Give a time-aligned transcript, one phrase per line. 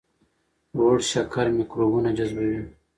[0.75, 2.61] لوړ شکر میکروبونه جذبوي.